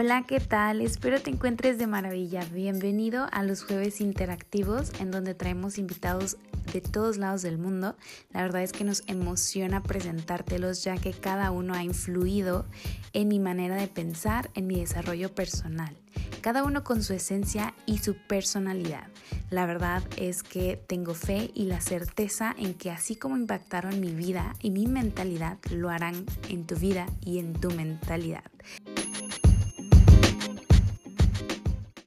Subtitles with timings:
[0.00, 0.80] Hola, ¿qué tal?
[0.80, 2.44] Espero te encuentres de maravilla.
[2.52, 6.36] Bienvenido a los jueves interactivos en donde traemos invitados
[6.72, 7.96] de todos lados del mundo.
[8.30, 12.64] La verdad es que nos emociona presentártelos ya que cada uno ha influido
[13.12, 15.96] en mi manera de pensar, en mi desarrollo personal.
[16.42, 19.08] Cada uno con su esencia y su personalidad.
[19.50, 24.12] La verdad es que tengo fe y la certeza en que así como impactaron mi
[24.12, 28.44] vida y mi mentalidad, lo harán en tu vida y en tu mentalidad.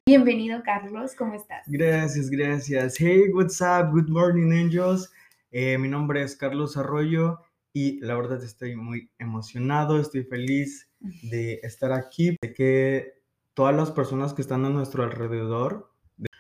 [0.08, 1.64] Bienvenido, Carlos, ¿cómo estás?
[1.68, 2.96] Gracias, gracias.
[3.00, 3.92] Hey, what's up?
[3.92, 5.12] Good morning, angels.
[5.52, 7.40] Eh, mi nombre es Carlos Arroyo
[7.72, 13.14] y la verdad estoy muy emocionado, estoy feliz de estar aquí, de que
[13.54, 15.92] todas las personas que están a nuestro alrededor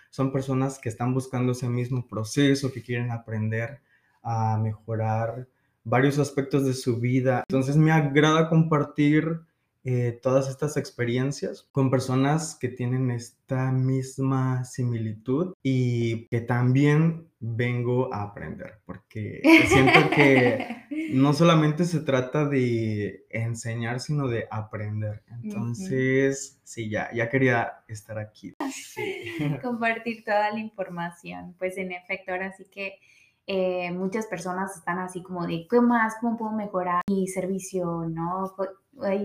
[0.09, 3.79] son personas que están buscando ese mismo proceso, que quieren aprender
[4.23, 5.47] a mejorar
[5.83, 7.43] varios aspectos de su vida.
[7.47, 9.41] Entonces me agrada compartir
[9.83, 18.13] eh, todas estas experiencias con personas que tienen esta misma similitud y que también vengo
[18.13, 25.23] a aprender, porque siento que no solamente se trata de enseñar, sino de aprender.
[25.41, 28.53] Entonces, sí, ya, ya quería estar aquí.
[29.63, 31.55] Compartir toda la información.
[31.57, 32.99] Pues en efecto, ahora sí que
[33.47, 36.15] eh, muchas personas están así como de, ¿qué más?
[36.21, 38.05] ¿Cómo puedo mejorar mi servicio?
[38.07, 38.53] ¿No?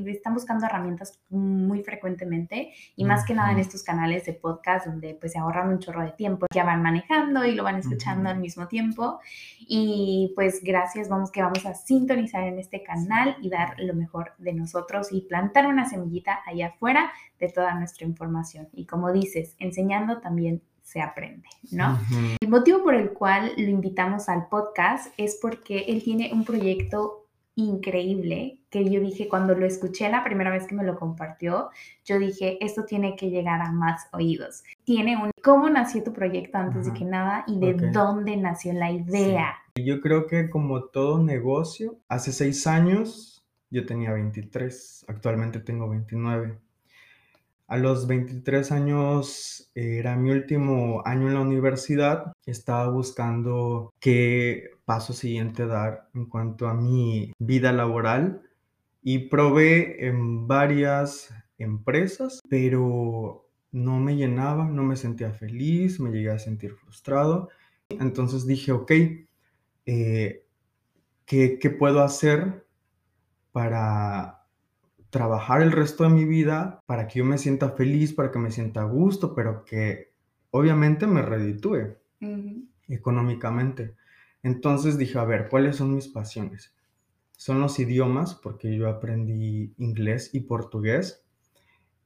[0.07, 5.15] Están buscando herramientas muy frecuentemente y más que nada en estos canales de podcast donde
[5.15, 8.39] pues se ahorran un chorro de tiempo, ya van manejando y lo van escuchando al
[8.39, 9.21] mismo tiempo.
[9.59, 14.33] Y pues gracias, vamos que vamos a sintonizar en este canal y dar lo mejor
[14.39, 18.69] de nosotros y plantar una semillita allá afuera de toda nuestra información.
[18.73, 21.99] Y como dices, enseñando también se aprende, ¿no?
[22.41, 27.26] El motivo por el cual lo invitamos al podcast es porque él tiene un proyecto
[27.57, 31.71] increíble que yo dije cuando lo escuché la primera vez que me lo compartió,
[32.05, 34.63] yo dije, esto tiene que llegar a más oídos.
[34.85, 38.93] Tiene un, ¿cómo nació tu proyecto antes de que nada y de dónde nació la
[38.93, 39.57] idea?
[39.75, 46.59] Yo creo que como todo negocio, hace seis años yo tenía 23, actualmente tengo 29.
[47.69, 52.33] A los 23 años era mi último año en la universidad.
[52.45, 58.41] Estaba buscando qué paso siguiente dar en cuanto a mi vida laboral
[59.03, 66.31] y probé en varias empresas, pero no me llenaba, no me sentía feliz, me llegué
[66.31, 67.51] a sentir frustrado.
[67.91, 68.93] Entonces dije, ok,
[69.87, 70.47] eh,
[71.27, 72.67] ¿qué, ¿qué puedo hacer
[73.53, 74.45] para
[75.11, 78.51] trabajar el resto de mi vida para que yo me sienta feliz, para que me
[78.51, 80.13] sienta a gusto, pero que
[80.51, 81.97] obviamente me reditúe
[82.89, 83.95] económicamente.
[84.43, 86.75] Entonces dije, a ver, ¿cuáles son mis pasiones?
[87.37, 91.27] Son los idiomas, porque yo aprendí inglés y portugués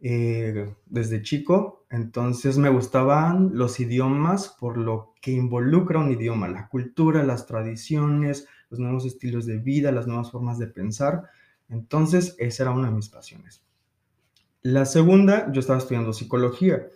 [0.02, 6.69] eh, desde chico, entonces me gustaban los idiomas por lo que involucra un idioma, la
[6.69, 11.24] cultura, las tradiciones, los nuevos estilos de vida, las nuevas formas de pensar.
[11.69, 13.62] Entonces, esa era una de mis pasiones.
[14.62, 16.86] La segunda, yo estaba estudiando psicología.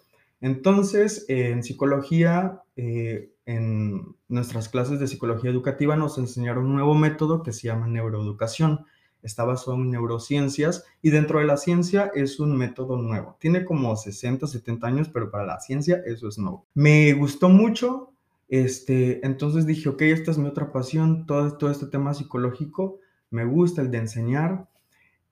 [0.44, 7.42] Entonces, en psicología, eh, en nuestras clases de psicología educativa nos enseñaron un nuevo método
[7.42, 8.84] que se llama neuroeducación.
[9.22, 13.38] Está basado en neurociencias y dentro de la ciencia es un método nuevo.
[13.40, 16.66] Tiene como 60, 70 años, pero para la ciencia eso es nuevo.
[16.74, 18.12] Me gustó mucho,
[18.50, 22.98] este, entonces dije, ok, esta es mi otra pasión, todo, todo este tema psicológico
[23.30, 24.68] me gusta el de enseñar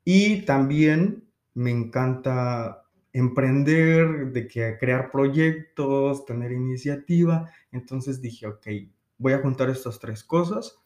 [0.06, 2.81] y también me encanta
[3.12, 7.50] emprender, de que crear proyectos, tener iniciativa.
[7.70, 8.66] Entonces dije, ok,
[9.18, 10.78] voy a juntar estas tres cosas.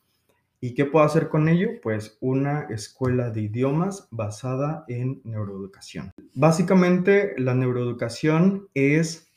[0.60, 1.80] ¿Y qué puedo hacer con ello?
[1.82, 6.12] Pues una escuela de idiomas basada en neuroeducación.
[6.34, 9.28] Básicamente, la neuroeducación es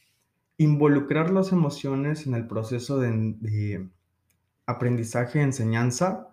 [0.58, 3.90] involucrar las emociones en el proceso de, de
[4.66, 6.30] aprendizaje, enseñanza,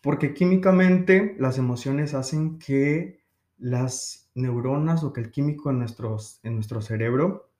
[0.00, 3.20] porque químicamente las emociones hacen que
[3.58, 7.50] las neuronas o que el químico en, nuestros, en nuestro cerebro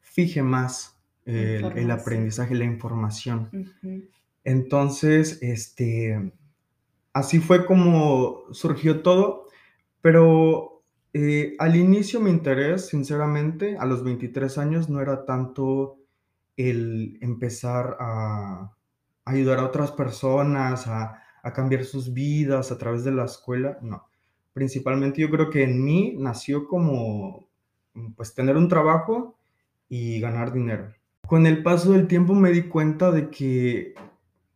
[0.00, 3.50] fije más el, aprendizaje, la información.
[4.44, 6.32] Entonces, este,
[7.12, 9.48] así fue como surgió todo,
[10.00, 15.98] pero eh, al inicio mi interés, sinceramente, a los 23 años no era tanto
[16.56, 18.72] el empezar a
[19.24, 24.08] ayudar a otras personas, a, a cambiar sus vidas a través de la escuela, no.
[24.56, 27.46] Principalmente yo creo que en mí nació como,
[28.16, 29.36] pues, tener un trabajo
[29.86, 30.94] y ganar dinero.
[31.26, 33.92] Con el paso del tiempo me di cuenta de que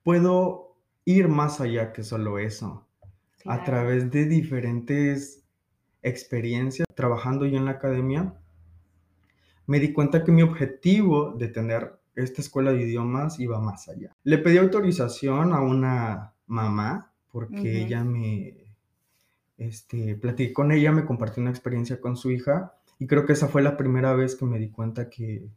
[0.03, 0.75] puedo
[1.05, 2.87] ir más allá que solo eso,
[3.45, 5.45] a través de diferentes
[6.01, 8.33] experiencia trabajando yo en la academia,
[9.67, 14.17] me di cuenta que mi objetivo de tener esta escuela de idiomas iba más allá.
[14.25, 18.60] Le pedí autorización a una mamá porque ella me,
[19.61, 23.47] este, platiqué con ella, me compartió una experiencia con su hija y creo que esa
[23.47, 25.51] fue la primera vez que me di cuenta que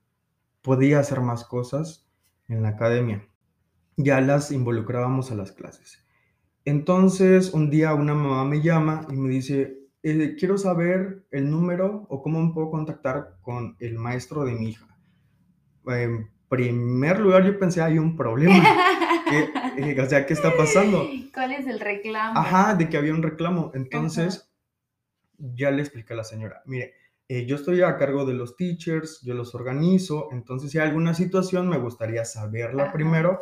[0.61, 2.05] podía hacer más cosas
[2.49, 3.25] en la academia.
[3.95, 6.05] Ya las involucrábamos a las clases.
[6.65, 12.05] Entonces, un día una mamá me llama y me dice, eh, quiero saber el número
[12.09, 14.87] o cómo me puedo contactar con el maestro de mi hija.
[15.85, 18.63] En primer lugar, yo pensé, hay un problema.
[19.39, 21.07] Eh, o sea, ¿qué está pasando?
[21.33, 22.39] ¿Cuál es el reclamo?
[22.39, 23.71] Ajá, de que había un reclamo.
[23.73, 24.49] Entonces,
[25.37, 26.93] ya le expliqué a la señora, mire,
[27.29, 31.13] eh, yo estoy a cargo de los teachers, yo los organizo, entonces si hay alguna
[31.13, 33.41] situación me gustaría saberla primero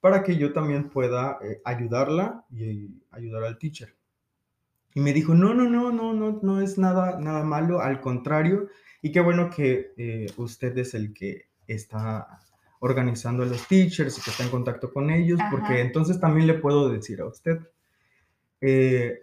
[0.00, 3.94] para que yo también pueda eh, ayudarla y ayudar al teacher.
[4.94, 8.68] Y me dijo, no, no, no, no, no, no es nada, nada malo, al contrario,
[9.02, 12.40] y qué bueno que eh, usted es el que está
[12.80, 16.54] organizando a los teachers y que está en contacto con ellos, porque entonces también le
[16.54, 17.58] puedo decir a usted,
[18.60, 19.20] eh,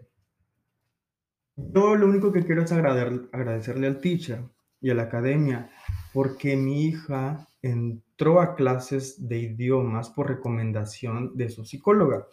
[1.56, 4.44] yo lo único que quiero es agradecerle al teacher
[4.80, 5.72] y a la academia,
[6.14, 12.28] porque mi hija entró a clases de idiomas por recomendación de su psicóloga,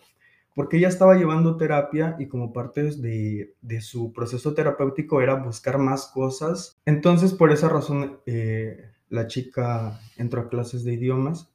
[0.55, 6.06] porque ella estaba llevando terapia y como parte de, su proceso terapéutico era buscar más
[6.12, 6.79] cosas.
[6.85, 11.49] Entonces, por esa razón, eh, la chica entró a clases de idiomas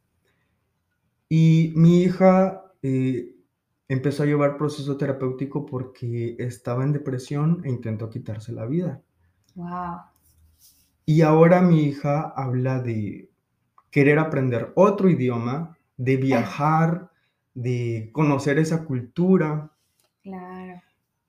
[1.28, 3.36] y mi hija eh,
[3.88, 9.02] empezó a llevar proceso terapéutico porque estaba en depresión e intentó quitarse la vida.
[9.56, 10.00] Wow.
[11.06, 13.30] Y ahora mi hija habla de
[13.92, 17.10] querer aprender otro idioma, de viajar,
[17.54, 19.72] de conocer esa cultura.
[20.24, 20.82] Claro.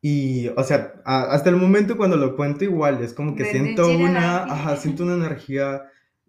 [0.03, 4.45] Y, o sea, hasta el momento cuando lo cuento igual, es como que siento una,
[4.45, 5.83] ajá, siento una energía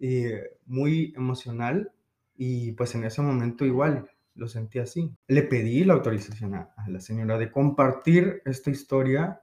[0.04, 1.92] eh, muy emocional
[2.36, 5.14] y pues en ese momento igual lo sentí así.
[5.28, 9.42] Le pedí la autorización a, la señora de compartir esta historia,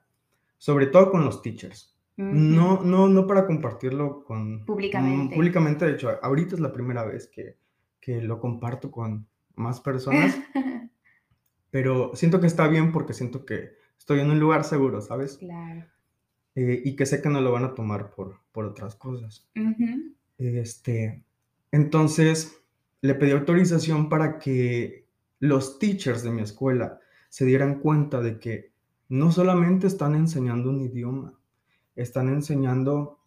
[0.58, 1.98] sobre todo con los teachers.
[2.18, 4.66] No, no, no para compartirlo con...
[4.66, 5.34] Públicamente.
[5.34, 7.56] públicamente, de hecho, ahorita es la primera vez que,
[8.02, 9.26] que lo comparto con
[9.56, 10.38] más personas,
[11.72, 15.38] pero siento que está bien porque siento que estoy en un lugar seguro, ¿sabes?
[15.38, 15.86] Claro.
[16.56, 19.50] Eh, y que sé que no lo van a tomar por, por otras cosas.
[20.40, 21.26] Este,
[21.72, 22.64] entonces,
[23.02, 25.06] le pedí autorización para que
[25.40, 27.00] los teachers de mi escuela
[27.30, 28.72] se dieran cuenta de que
[29.10, 31.38] no solamente están enseñando un idioma,
[31.96, 33.20] están enseñando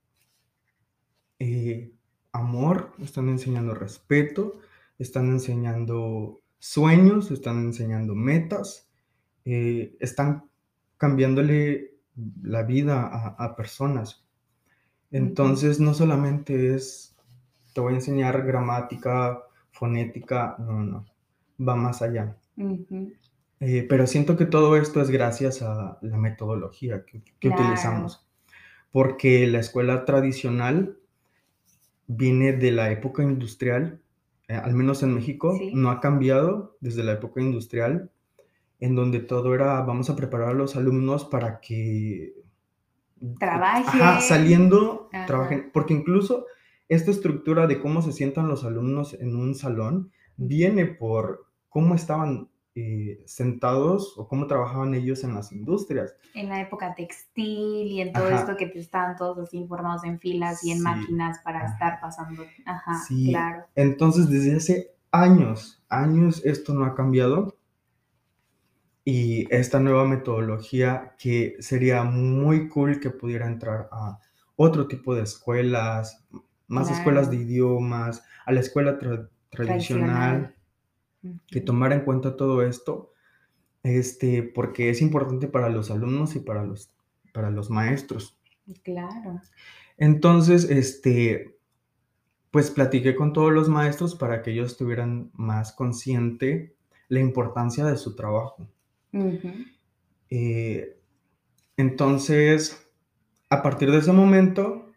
[1.38, 1.92] eh,
[2.32, 4.60] amor, están enseñando respeto,
[4.98, 8.88] están enseñando sueños, están enseñando metas,
[9.44, 10.48] eh, están
[10.96, 11.98] cambiándole
[12.42, 14.22] la vida a personas.
[15.12, 17.14] Entonces, no solamente es,
[17.74, 21.06] te voy a enseñar gramática, fonética, no, no,
[21.60, 22.36] va más allá.
[23.60, 28.26] Eh, pero siento que todo esto es gracias a la metodología que, utilizamos,
[28.90, 30.98] porque la escuela tradicional
[32.06, 34.00] viene de la época industrial,
[34.48, 38.10] eh, al menos en México, no ha cambiado desde la época industrial,
[38.80, 42.34] en donde todo era, vamos a preparar a los alumnos para que
[43.38, 44.20] trabajen.
[44.20, 46.46] saliendo, trabajen, porque incluso
[46.88, 52.50] esta estructura de cómo se sientan los alumnos en un salón viene por cómo estaban
[52.74, 56.16] eh, sentados o cómo trabajaban ellos en las industrias.
[56.34, 60.64] En la época textil y en todo esto que estaban todos así informados en filas
[60.64, 62.44] y en máquinas para estar pasando.
[62.64, 63.28] Ajá, sí.
[63.28, 63.64] claro.
[63.74, 67.56] Entonces, desde hace años, años esto no ha cambiado.
[69.04, 74.18] Y esta nueva metodología que sería muy cool que pudiera entrar a
[74.56, 76.24] otro tipo de escuelas,
[76.68, 78.98] más escuelas de idiomas, a la escuela
[79.50, 80.54] tradicional,
[81.48, 83.12] que tomara en cuenta todo esto,
[83.82, 86.92] este, porque es importante para los alumnos y para los,
[87.32, 88.38] para los maestros.
[88.84, 89.40] Claro.
[89.96, 91.56] Entonces, este,
[92.52, 96.76] pues platiqué con todos los maestros para que ellos estuvieran más consciente
[97.08, 98.68] la importancia de su trabajo.
[100.30, 100.98] Eh,
[101.76, 102.90] entonces,
[103.50, 104.92] a partir de ese momento,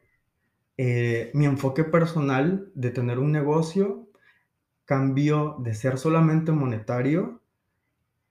[0.77, 4.09] eh, mi enfoque personal de tener un negocio
[4.85, 7.41] cambió de ser solamente monetario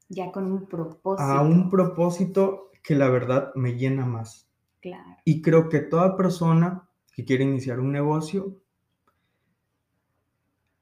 [0.08, 1.22] ya con un propósito.
[1.22, 4.48] A un propósito que la verdad me llena más.
[4.80, 5.16] Claro.
[5.24, 8.60] Y creo que toda persona que quiere iniciar un negocio,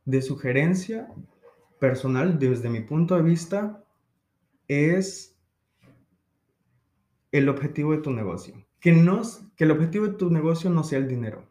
[0.05, 1.09] de sugerencia
[1.79, 3.85] personal, desde mi punto de vista,
[4.73, 5.37] es
[7.31, 8.55] el objetivo de tu negocio.
[8.81, 9.23] que, no,
[9.57, 11.47] que el objetivo de tu negocio no sea el dinero.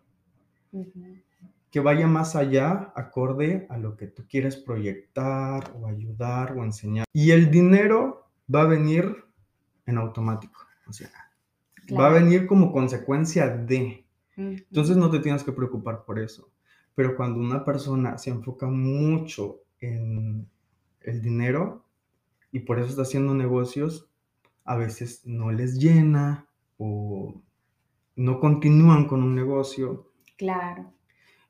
[1.71, 7.05] Que vaya más allá, acorde a lo que tú quieres proyectar o ayudar o enseñar.
[7.13, 9.23] Y el dinero va a venir
[9.85, 10.59] en automático.
[10.87, 11.09] O sea,
[11.97, 14.05] va a venir como consecuencia de.
[14.35, 16.49] Entonces no te tienes que preocupar por eso.
[16.95, 20.49] Pero cuando una persona se enfoca mucho en
[21.01, 21.85] el dinero
[22.51, 24.09] y por eso está haciendo negocios,
[24.63, 27.41] a veces no les llena o
[28.15, 30.11] no continúan con un negocio.
[30.37, 30.93] Claro.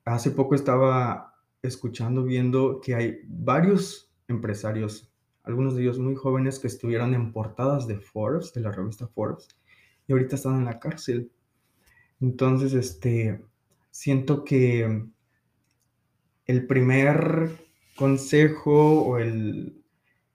[0.05, 5.12] Hace poco estaba escuchando, viendo que hay varios empresarios,
[5.43, 9.48] algunos de ellos muy jóvenes, que estuvieron en portadas de Forbes, de la revista Forbes,
[10.08, 11.31] y ahorita están en la cárcel.
[12.20, 13.43] Entonces, este,
[13.89, 15.05] siento que
[16.46, 17.51] el primer
[17.96, 19.81] consejo o el,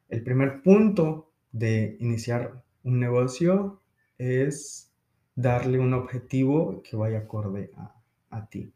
[0.09, 3.81] el primer punto de iniciar un negocio
[4.19, 4.93] es
[5.35, 7.71] darle un objetivo que vaya acorde
[8.31, 8.73] a, ti.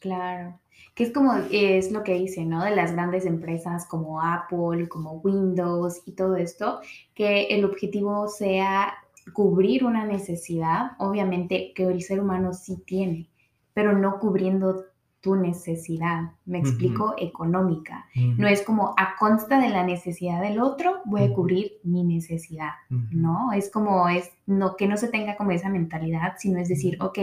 [0.00, 0.58] Claro,
[0.94, 2.64] que es como es lo que dice, ¿no?
[2.64, 6.80] De las grandes empresas como Apple, como Windows y todo esto,
[7.14, 8.92] que el objetivo sea
[9.32, 13.28] cubrir una necesidad, obviamente que el ser humano sí tiene,
[13.72, 14.84] pero no cubriendo
[15.24, 18.04] tu necesidad, me explico, económica.
[18.14, 22.72] No es como a consta de la necesidad del otro, voy a cubrir mi necesidad,
[22.90, 23.50] ¿no?
[23.54, 27.18] Es como, es, no, que no se tenga como esa mentalidad, sino es decir, ok,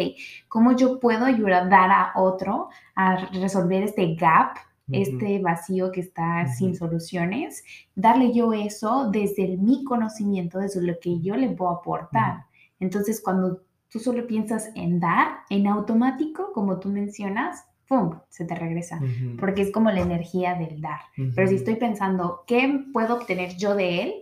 [0.48, 4.58] ¿cómo yo puedo ayudar a otro a resolver este gap?
[4.92, 7.64] este vacío que está sin soluciones,
[7.96, 12.44] darle yo eso desde mi conocimiento, desde lo que yo le puedo aportar.
[12.78, 18.56] Entonces, cuando tú solo piensas en dar, en automático, como tú mencionas, ¡pum!, se te
[18.56, 19.02] regresa,
[19.38, 21.02] porque es como la energía del dar.
[21.36, 24.14] Pero si estoy pensando, ¿qué puedo obtener yo de él?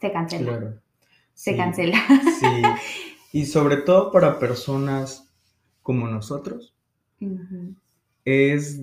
[0.00, 0.80] Se cancela.
[1.34, 1.98] Se cancela.
[2.40, 2.62] Sí.
[3.30, 5.30] Y sobre todo para personas
[5.82, 6.74] como nosotros,
[8.24, 8.80] es,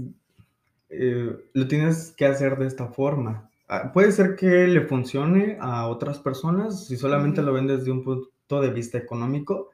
[0.89, 3.49] eh, lo tienes que hacer de esta forma.
[3.67, 8.03] Ah, puede ser que le funcione a otras personas si solamente lo ven desde un
[8.03, 9.71] punto de vista económico,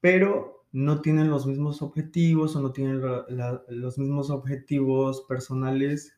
[0.00, 3.00] pero no tienen los mismos objetivos o no tienen
[3.68, 6.16] los mismos objetivos personales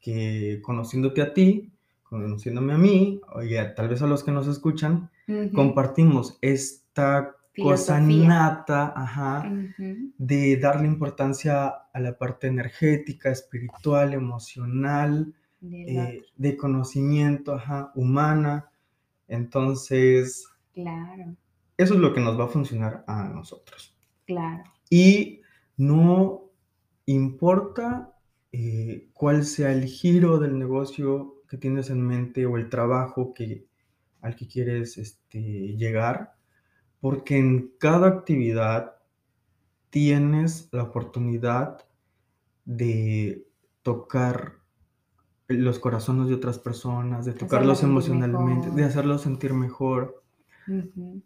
[0.00, 1.72] que conociéndote a ti,
[2.04, 5.10] conociéndome a mí, oye, tal vez a los que nos escuchan,
[5.52, 9.52] compartimos esta cosa nata, ajá,
[10.18, 18.70] de darle importancia a la parte energética, espiritual, emocional, de, eh, conocimiento, ajá, humana.
[19.26, 21.34] Entonces, claro.
[21.80, 23.96] Eso es lo que nos va a funcionar a nosotros.
[24.26, 24.64] Claro.
[24.90, 25.40] Y
[25.78, 26.50] no
[27.06, 28.14] importa
[28.52, 33.66] eh, cuál sea el giro del negocio que tienes en mente o el trabajo que,
[34.20, 35.40] al que quieres este,
[35.78, 36.34] llegar,
[37.00, 38.96] porque en cada actividad
[39.88, 41.78] tienes la oportunidad
[42.66, 43.48] de
[43.80, 44.56] tocar
[45.48, 50.19] los corazones de otras personas, de tocarlos emocionalmente, de hacerlos sentir mejor,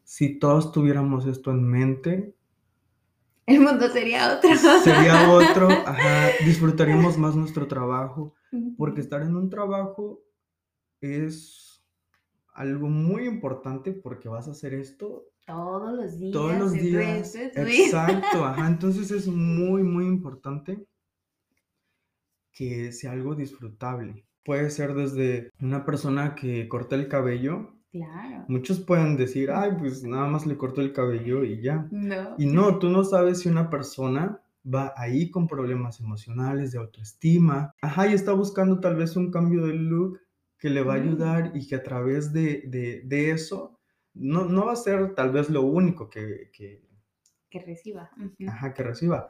[0.02, 2.34] si todos tuviéramos esto en mente,
[3.46, 4.50] el mundo sería otro.
[4.56, 8.34] Sería otro, ajá, disfrutaríamos más nuestro trabajo,
[8.78, 10.22] porque estar en un trabajo
[11.00, 11.84] es
[12.54, 16.32] algo muy importante porque vas a hacer esto todos los días.
[16.32, 17.34] Todos los días.
[17.34, 20.86] Exacto, ajá, entonces es muy, muy importante
[22.52, 24.24] que sea algo disfrutable.
[24.42, 28.44] Puede ser desde una persona que corta el cabello Claro.
[28.48, 31.86] Muchos pueden decir, ay, pues nada más le corto el cabello y ya.
[31.92, 32.34] No.
[32.38, 37.72] Y no, tú no sabes si una persona va ahí con problemas emocionales, de autoestima.
[37.80, 40.20] Ajá, y está buscando tal vez un cambio de look
[40.58, 41.02] que le va a mm.
[41.02, 43.78] ayudar y que a través de, eso
[44.12, 46.50] no, no, va a ser tal vez lo único que...
[46.50, 46.82] Que,
[47.60, 48.10] reciba.
[48.48, 49.28] Ajá, que reciba,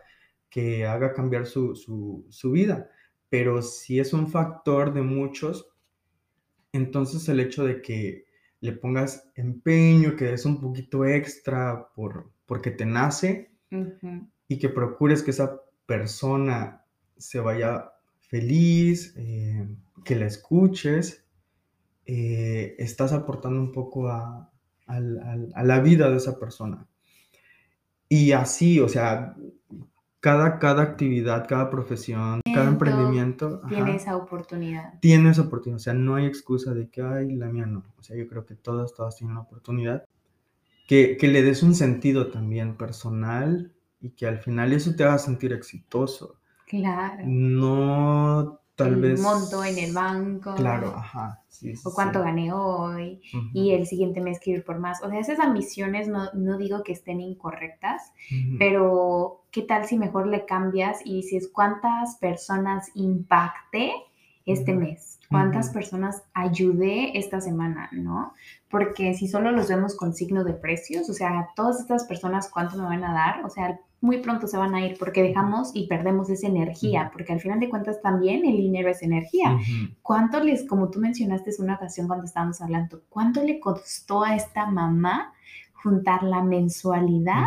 [0.48, 2.88] que haga cambiar su, su, su vida.
[3.28, 5.68] Pero si es un factor de muchos,
[6.72, 8.24] entonces el hecho de que
[8.64, 13.50] le pongas empeño, que des un poquito extra por, porque te nace
[14.48, 16.82] y que procures que esa persona
[17.18, 17.92] se vaya
[18.22, 19.68] feliz, eh,
[20.02, 21.26] que la escuches,
[22.06, 24.50] eh, estás aportando un poco a,
[24.86, 26.86] a, la vida de esa persona.
[28.08, 29.36] Y así, o sea,
[30.24, 33.60] cada, cada actividad, cada profesión, cada emprendimiento.
[33.68, 34.98] Tiene esa oportunidad.
[35.00, 35.76] Tiene esa oportunidad.
[35.76, 37.84] O sea, no hay excusa de que, ay, la mía no.
[37.98, 40.06] O sea, yo creo que todas, todas tienen la oportunidad.
[40.88, 45.18] Que, que le des un sentido también personal y que al final eso te haga
[45.18, 46.40] sentir exitoso.
[46.66, 47.22] Claro.
[47.26, 49.20] No tal el vez...
[49.20, 50.54] monto en el banco.
[50.54, 51.42] Claro, ajá.
[51.48, 52.24] sí, sí, O cuánto sí.
[52.24, 55.02] gané hoy Ujú, y el siguiente mes quiero ir por más.
[55.02, 58.12] O sea, esas ambiciones no, no digo que estén incorrectas,
[58.58, 63.92] pero ¿qué tal si mejor le cambias y dices cuántas personas impacté
[64.46, 65.20] este Ujú, mes?
[65.30, 67.88] ¿Cuántas personas ayudé esta semana?
[67.92, 68.34] ¿No?
[68.70, 72.76] Porque si solo los vemos con signo de precios, o sea, todas estas personas cuánto
[72.76, 75.86] me van a dar, o sea, muy pronto se van a ir porque dejamos y
[75.86, 79.56] perdemos esa energía, porque al final de cuentas también el dinero es energía.
[80.02, 84.36] ¿Cuánto les, como tú mencionaste en una ocasión cuando estábamos hablando, cuánto le costó a
[84.36, 85.32] esta mamá
[85.72, 87.46] juntar la mensualidad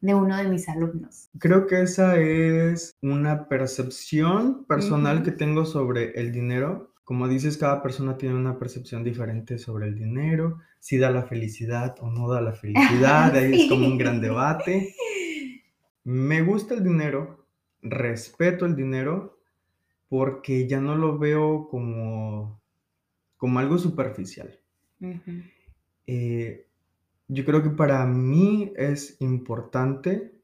[0.00, 1.28] de uno de mis alumnos?
[1.40, 6.92] Creo que esa es una percepción personal que tengo sobre el dinero.
[7.02, 11.94] Como dices, cada persona tiene una percepción diferente sobre el dinero, si da la felicidad
[12.00, 14.20] o no da la felicidad, ahí es como un gran Sí.
[14.22, 14.94] debate.
[16.06, 17.48] Me gusta el dinero,
[17.82, 19.40] respeto el dinero,
[20.08, 22.62] porque ya no lo veo como,
[23.36, 24.56] como algo superficial.
[26.06, 26.68] Eh,
[27.26, 30.40] yo creo que para mí es importante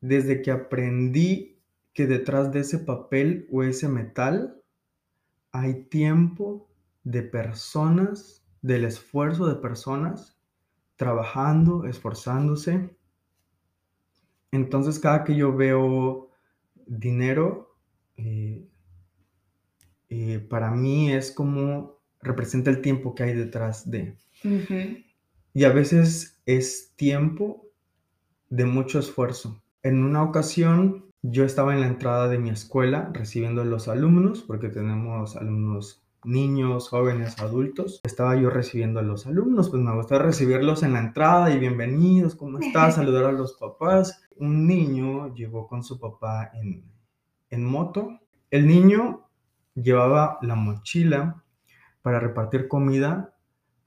[0.00, 1.60] desde que aprendí
[1.92, 4.60] que detrás de ese papel o ese metal
[5.52, 6.68] hay tiempo
[7.04, 10.36] de personas, del esfuerzo de personas
[10.96, 12.95] trabajando, esforzándose.
[14.52, 16.30] Entonces, cada que yo veo
[16.86, 17.76] dinero,
[18.16, 18.66] eh,
[20.08, 24.16] eh, para mí es como representa el tiempo que hay detrás de.
[24.44, 24.98] Ujú.
[25.52, 27.66] Y a veces es tiempo
[28.50, 29.62] de mucho esfuerzo.
[29.82, 34.42] En una ocasión, yo estaba en la entrada de mi escuela recibiendo a los alumnos,
[34.42, 38.00] porque tenemos alumnos niños, jóvenes, adultos.
[38.04, 42.34] Estaba yo recibiendo a los alumnos, pues me gusta recibirlos en la entrada y bienvenidos,
[42.34, 42.94] ¿cómo estás?
[42.96, 44.22] Saludar a los papás.
[44.36, 46.84] Un niño llegó con su papá en,
[47.50, 48.20] en moto.
[48.50, 49.28] El niño
[49.74, 51.44] llevaba la mochila
[52.02, 53.34] para repartir comida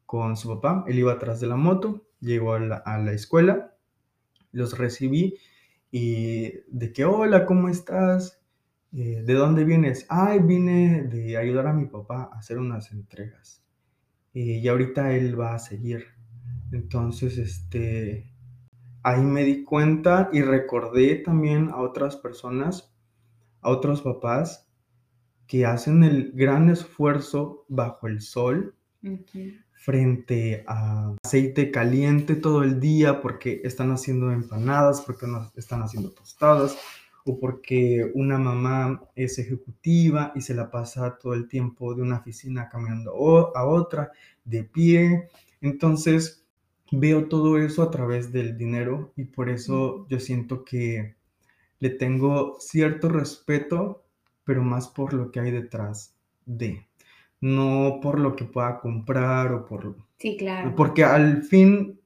[0.05, 0.85] con su papá.
[0.87, 3.75] Él iba atrás de la moto, llegó a la, a la escuela,
[4.51, 5.35] los recibí
[5.91, 8.38] y de que, hola, ¿cómo estás?
[8.91, 10.05] Eh, ¿De dónde vienes?
[10.09, 13.63] Ay, vine de ayudar a mi papá a hacer unas entregas.
[14.33, 16.05] Eh, y ahorita él va a seguir.
[16.71, 18.31] Entonces, este,
[19.03, 22.95] ahí me di cuenta y recordé también a otras personas,
[23.61, 24.67] a otros papás
[25.45, 28.75] que hacen el gran esfuerzo bajo el sol
[29.73, 36.11] frente a aceite caliente todo el día porque están haciendo empanadas, porque no están haciendo
[36.11, 36.77] tostadas
[37.29, 42.17] o porque una mamá es ejecutiva y se la pasa todo el tiempo de una
[42.17, 43.11] oficina caminando
[43.55, 44.11] a otra
[44.45, 45.29] de pie.
[45.61, 46.43] Entonces
[46.91, 51.15] veo todo eso a través del dinero y por eso yo siento que
[51.79, 54.03] le tengo cierto respeto,
[54.43, 56.15] pero más por lo que hay detrás
[56.45, 56.87] de,
[57.41, 60.73] no por lo que pueda comprar o por Sí, claro.
[60.75, 61.99] porque al fin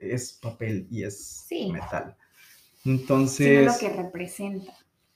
[0.00, 1.70] es papel y es Sí.
[1.70, 2.16] metal.
[2.84, 4.72] Sino lo Entonces, que representa.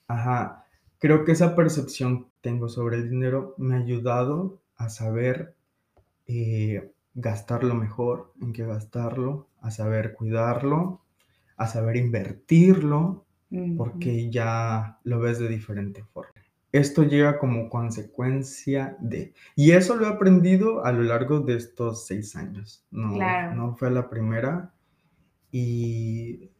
[0.08, 0.66] ajá,
[0.98, 5.54] creo que esa percepción que tengo sobre el dinero me ha ayudado a saber
[6.26, 11.00] eh, gastarlo mejor, en qué gastarlo, a saber cuidarlo,
[11.56, 13.24] a saber invertirlo,
[13.76, 16.32] porque ya lo ves de diferente forma.
[16.72, 19.32] Esto llega como consecuencia de...
[19.54, 22.84] Y eso lo he aprendido a lo largo de estos seis años.
[22.90, 23.54] No, Claro.
[23.54, 24.74] no fue la primera.
[25.52, 26.50] Y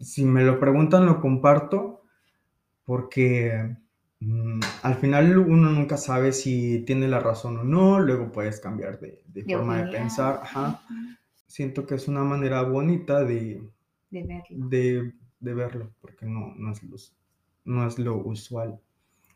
[0.00, 2.02] si me lo preguntan, lo comparto
[2.84, 3.76] porque
[4.20, 8.98] mm, al final uno nunca sabe si tiene la razón o no, luego puedes cambiar
[8.98, 10.40] de, de forma de pensar.
[10.42, 10.82] Ajá.
[11.46, 13.62] Siento que es una manera bonita de,
[14.10, 14.68] De verlo.
[14.68, 16.96] de, de verlo, porque no, no, es lo,
[17.64, 18.80] no es lo usual.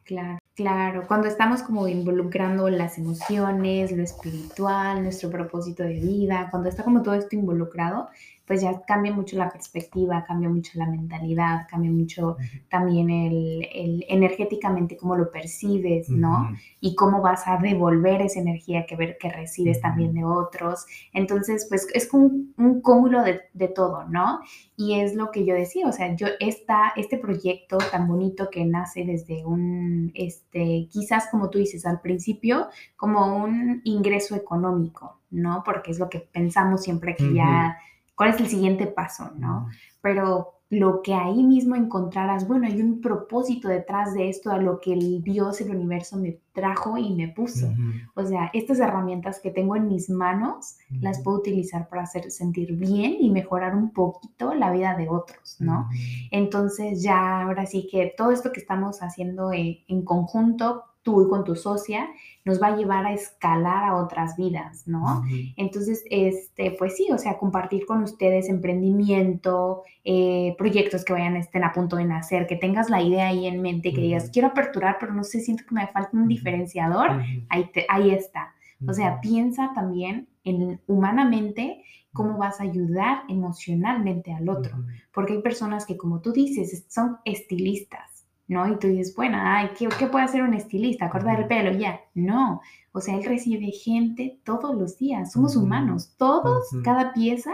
[0.05, 1.07] Claro, claro.
[1.09, 7.03] Cuando estamos como involucrando las emociones, lo espiritual, nuestro propósito de vida, cuando está como
[7.03, 8.09] todo esto involucrado,
[8.47, 12.37] pues ya cambia mucho la perspectiva, cambia mucho la mentalidad, cambia mucho
[12.69, 16.51] también el, el energéticamente cómo lo percibes, ¿no?
[16.81, 20.85] Y cómo vas a devolver esa energía que, ver, que recibes también de otros.
[21.13, 24.41] Entonces, pues es un, un cúmulo de, de, todo, ¿no?
[24.77, 28.65] Y es lo que yo decía, o sea, yo esta, este proyecto tan bonito que
[28.67, 35.63] nace desde un, este, quizás como tú dices al principio, como un ingreso económico, ¿no?
[35.65, 37.79] Porque es lo que pensamos siempre que ya,
[38.15, 39.69] ¿cuál es el siguiente paso, ¿no?
[40.01, 44.81] Pero lo que ahí mismo encontraras, bueno, hay un propósito detrás de esto, a lo
[44.81, 47.69] que el Dios, el universo me trajo y me puso.
[48.15, 52.77] O sea, estas herramientas que tengo en mis manos las puedo utilizar para hacer sentir
[52.77, 55.89] bien y mejorar un poquito la vida de otros, ¿no?
[56.31, 61.29] Entonces ya ahora sí que todo esto que estamos haciendo en, en conjunto tú y
[61.29, 62.09] con tu socia,
[62.45, 65.23] nos va a llevar a escalar a otras vidas, ¿no?
[65.57, 71.65] Entonces, este, pues sí, o sea, compartir con ustedes emprendimiento, eh, proyectos que vayan, estén
[71.65, 74.99] a punto de nacer, que tengas la idea ahí en mente, que digas, quiero aperturar,
[75.01, 78.55] pero no sé, siento que me falta un diferenciador, ahí, ahí está.
[78.87, 84.77] O sea, piensa también en humanamente cómo vas a ayudar emocionalmente al otro,
[85.13, 88.14] porque hay personas que, como tú dices, son estilistas
[88.47, 88.71] ¿no?
[88.71, 91.11] Y tú dices, bueno, ay, ¿qué, puede hacer un estilista?
[91.11, 92.01] Cortar el pelo, ya.
[92.15, 92.61] No,
[92.93, 97.53] o sea, él recibe gente todos los días, somos humanos, todos, cada pieza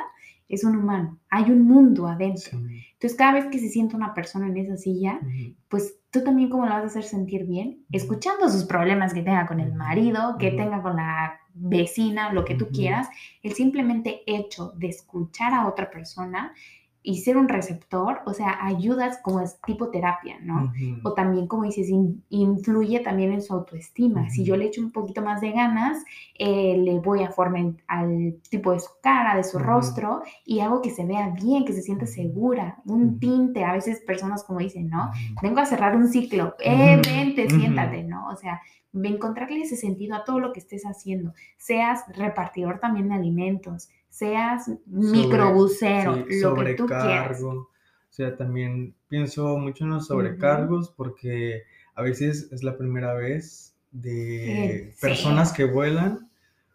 [0.49, 2.59] es un humano, hay un mundo adentro.
[2.59, 5.21] Entonces, cada vez que se sienta una persona en esa silla,
[5.69, 9.47] pues tú también cómo la vas a hacer sentir bien, escuchando sus problemas que tenga
[9.47, 13.09] con el marido, que tenga con la vecina, lo que tú quieras,
[13.43, 16.53] el simplemente hecho de escuchar a otra persona
[17.03, 20.73] y ser un receptor, o sea, ayudas como es tipo terapia, ¿no?
[21.03, 21.89] O también, como dices,
[22.29, 24.29] influye también en su autoestima.
[24.29, 26.05] Si yo le echo un poquito más de ganas,
[26.39, 30.83] eh, le voy a formar al tipo de su cara, de su rostro, y hago
[30.83, 33.65] que se vea bien, que se sienta segura, un tinte.
[33.65, 35.11] A veces personas como dicen, ¿no?
[35.43, 38.29] Vengo a cerrar un ciclo, eh, vente, siéntate, ¿no?
[38.29, 38.61] O sea,
[38.93, 41.33] encontrarle ese sentido a todo lo que estés haciendo.
[41.57, 47.43] Seas repartidor también de alimentos, seas microbusero, lo que tú quieras.
[47.43, 47.69] O
[48.11, 51.63] sea, también pienso mucho en los sobrecargos porque
[51.95, 56.29] a veces es la primera vez de personas que vuelan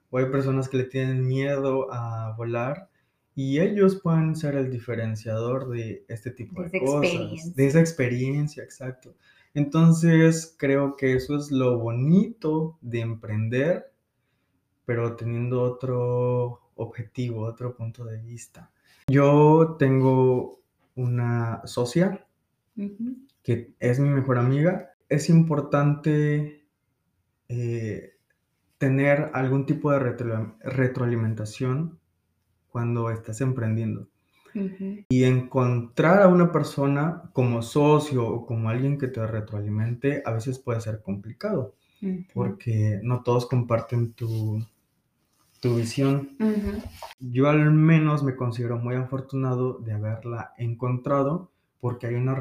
[0.10, 2.90] o hay personas que le tienen miedo a volar
[3.36, 9.14] y ellos pueden ser el diferenciador de este tipo de, cosas, de esa experiencia, exacto.
[9.54, 13.92] Entonces creo que eso es lo bonito de emprender,
[14.86, 18.72] pero teniendo otro objetivo, otro punto de vista.
[19.08, 20.60] Yo tengo
[20.96, 22.26] una socia
[23.44, 24.92] que es mi mejor amiga.
[25.08, 26.66] Es importante
[27.48, 28.14] eh,
[28.78, 32.00] tener algún tipo de retroalimentación
[32.70, 34.10] cuando estás emprendiendo.
[35.10, 40.60] Y encontrar a una persona como socio o como alguien que te retroalimente a veces
[40.60, 41.76] puede ser complicado,
[42.34, 44.66] porque no todos comparten tu,
[45.62, 46.38] tu visión.
[47.20, 52.36] Yo al menos me considero muy afortunado de haberla encontrado porque hay una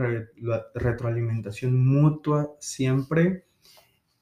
[0.74, 3.46] retroalimentación mutua siempre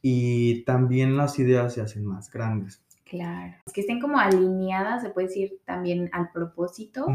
[0.00, 2.82] y también las ideas se hacen más grandes.
[3.04, 7.06] Claro, es que estén como alineadas, se puede decir también al propósito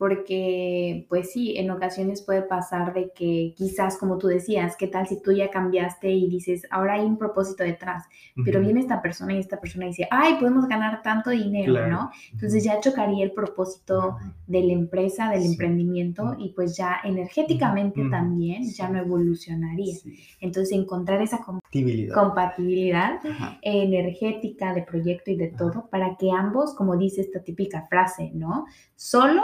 [0.00, 5.06] porque pues sí, en ocasiones puede pasar de que quizás como tú decías, ¿qué tal
[5.06, 8.06] si tú ya cambiaste y dices, ahora hay un propósito detrás?
[8.42, 12.10] Pero viene esta persona y esta persona dice, ay, podemos ganar tanto dinero, ¿no?
[12.32, 18.64] Entonces ya chocaría el propósito de la empresa, del emprendimiento y pues ya energéticamente también
[18.70, 19.96] ya no evolucionaría.
[20.40, 23.20] Entonces encontrar esa compatibilidad, compatibilidad
[23.60, 28.64] energética de proyecto y de todo para que ambos, como dice esta típica frase, ¿no?
[28.96, 29.42] Solo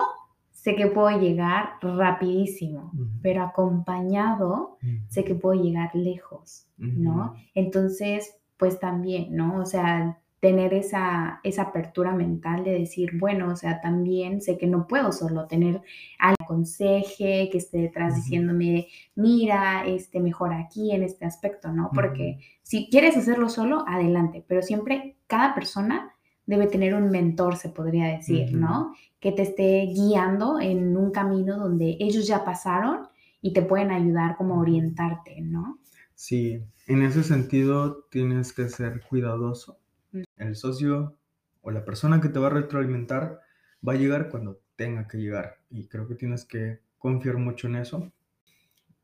[0.66, 2.90] sé que puedo llegar rapidísimo,
[3.22, 7.36] pero acompañado sé que puedo llegar lejos, ¿no?
[7.54, 9.60] Entonces, pues también, ¿no?
[9.60, 14.66] O sea, tener esa, esa apertura mental de decir, bueno, o sea, también sé que
[14.66, 15.82] no puedo solo tener
[16.18, 21.90] al conseje que esté detrás diciéndome, mira, este, mejor aquí en este aspecto, ¿no?
[21.94, 26.15] Porque si quieres hacerlo solo, adelante, pero siempre cada persona
[26.46, 28.94] debe tener un mentor, se podría decir, ¿no?
[29.20, 33.08] Que te esté guiando en un camino donde ellos ya pasaron
[33.42, 35.78] y te pueden ayudar como a orientarte, ¿no?
[36.14, 39.78] Sí, en ese sentido tienes que ser cuidadoso.
[40.12, 40.22] Mm.
[40.36, 41.16] El socio
[41.62, 43.40] o la persona que te va a retroalimentar
[43.86, 47.76] va a llegar cuando tenga que llegar y creo que tienes que confiar mucho en
[47.76, 48.12] eso.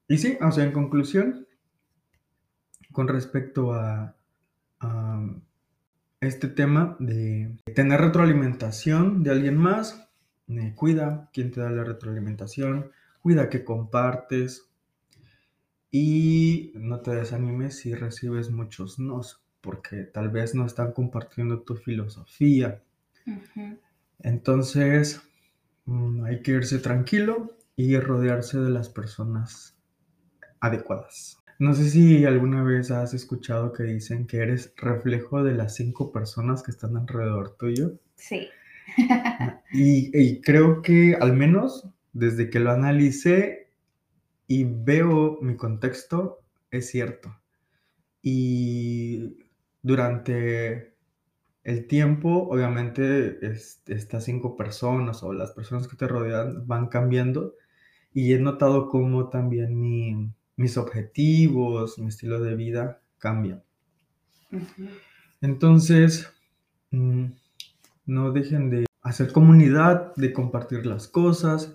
[0.08, 1.46] Y sí, o sea, en conclusión,
[2.92, 4.16] con respecto a
[6.22, 10.08] este tema de tener retroalimentación de alguien más.
[10.48, 14.70] Eh, cuida quién te da la retroalimentación, cuida que compartes
[15.90, 21.74] y no te desanimes si recibes muchos nos, porque tal vez no están compartiendo tu
[21.74, 22.82] filosofía.
[24.20, 25.22] Entonces,
[25.86, 29.76] mm, hay que irse tranquilo y rodearse de las personas
[30.60, 31.41] adecuadas.
[31.62, 36.10] No sé si alguna vez has escuchado que dicen que eres reflejo de las cinco
[36.10, 38.00] personas que están alrededor tuyo.
[38.16, 38.48] Sí.
[39.72, 43.70] y, creo que al menos desde que lo analicé
[44.48, 46.40] y veo mi contexto,
[46.72, 47.32] es cierto.
[48.22, 49.36] Y
[49.82, 50.96] durante
[51.62, 53.38] el tiempo, obviamente,
[53.86, 57.54] estas cinco personas o las personas que te rodean van cambiando
[58.12, 63.62] y he notado cómo también mis objetivos, mi estilo de vida cambian.
[65.40, 66.32] Entonces,
[66.90, 67.26] mm,
[68.06, 71.74] no dejen de hacer comunidad, de compartir las cosas,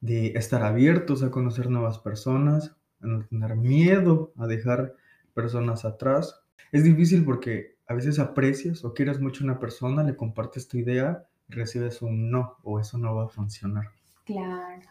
[0.00, 4.94] de estar abiertos a conocer nuevas personas, a no tener miedo a dejar
[5.34, 6.40] personas atrás.
[6.72, 10.78] Es difícil porque a veces aprecias o quieres mucho a una persona, le compartes tu
[10.78, 13.90] idea y recibes un no o eso no va a funcionar.
[14.24, 14.82] Claro.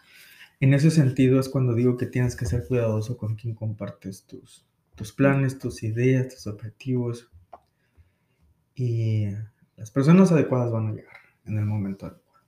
[0.62, 4.64] En ese sentido es cuando digo que tienes que ser cuidadoso con quien compartes tus,
[4.94, 7.32] tus planes, tus ideas, tus objetivos.
[8.76, 9.26] Y
[9.76, 12.46] las personas adecuadas van a llegar en el momento adecuado.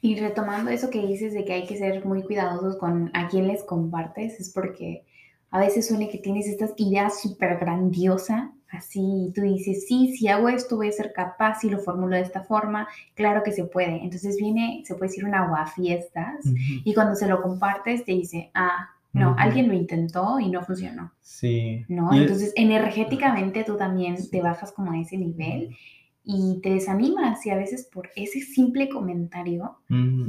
[0.00, 3.46] Y retomando eso que dices de que hay que ser muy cuidadosos con a quién
[3.46, 5.06] les compartes, es porque
[5.50, 10.28] a veces suele que tienes estas ideas súper grandiosas, así, y tú dices, sí, si
[10.28, 13.64] hago esto voy a ser capaz, si lo formulo de esta forma, claro que se
[13.64, 14.02] puede.
[14.02, 18.90] Entonces viene, se puede decir una aguafiestas, y cuando se lo compartes te dice, ah,
[19.12, 21.12] no, alguien lo intentó y no funcionó.
[21.20, 21.84] Sí.
[21.88, 22.12] ¿No?
[22.12, 25.76] Entonces, energéticamente tú también te bajas como a ese nivel
[26.22, 29.78] y te desanimas y a veces por ese simple comentario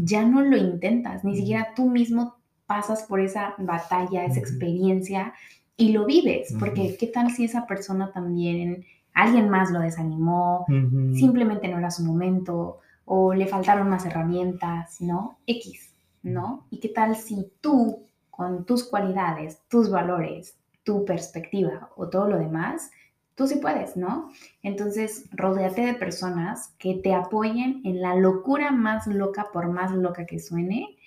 [0.04, 5.34] ya no lo intentas, ni siquiera tú mismo pasas por esa batalla, esa experiencia
[5.80, 10.66] y lo vives, porque qué tal si esa persona también, alguien más lo desanimó,
[11.14, 15.38] simplemente no era su momento o le faltaron más herramientas, ¿no?
[15.48, 16.66] X, ¿no?
[16.70, 22.38] ¿Y qué tal si tú, con tus cualidades, tus valores, tu perspectiva o todo lo
[22.38, 22.92] demás,
[23.36, 24.32] tú sí puedes, ¿no?
[24.62, 30.26] Entonces, rodéate de personas que te apoyen en la locura más loca, por más loca
[30.26, 30.98] que suene.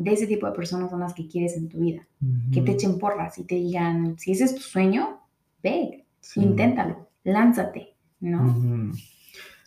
[0.00, 2.08] De ese tipo de personas son las que quieres en tu vida.
[2.50, 5.20] Que te echen porras y te digan, si ese es tu sueño,
[5.62, 8.94] ve, inténtalo, lánzate, ¿no?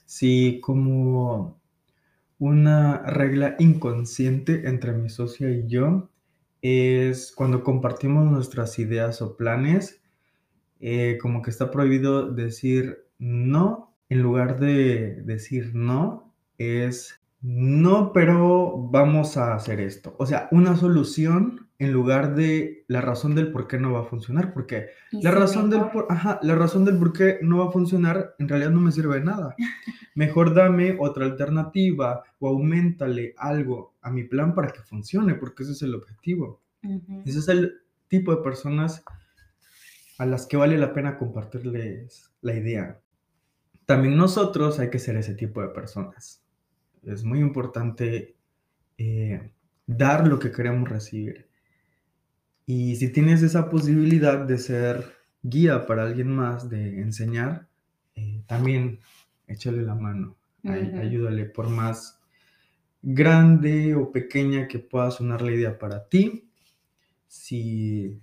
[0.07, 1.61] Sí, como
[2.39, 6.09] una regla inconsciente entre mi socia y yo
[6.63, 10.01] es cuando compartimos nuestras ideas o planes,
[10.79, 18.87] eh, como que está prohibido decir no, en lugar de decir no, es no, pero
[18.89, 20.15] vamos a hacer esto.
[20.17, 24.05] O sea, una solución en lugar de la razón del por qué no va a
[24.05, 28.33] funcionar, porque la razón, del por, la razón del por qué no va a funcionar
[28.39, 29.55] en realidad no me sirve de nada.
[30.15, 35.73] Mejor dame otra alternativa o aumentale algo a mi plan para que funcione, porque ese
[35.73, 36.61] es el objetivo.
[37.25, 39.03] Ese es el tipo de personas
[40.17, 43.01] a las que vale la pena compartirles la idea.
[43.85, 46.42] También nosotros hay que ser ese tipo de personas.
[47.05, 48.35] Es muy importante
[48.97, 49.51] eh,
[49.85, 51.47] dar lo que queremos recibir.
[52.65, 57.67] Y si tienes esa posibilidad de ser guía para alguien más, de enseñar,
[58.15, 58.99] eh, también
[59.47, 62.21] échale la mano, ayúdale por más
[63.01, 66.49] grande o pequeña que pueda sonar la idea para ti.
[67.27, 68.21] Si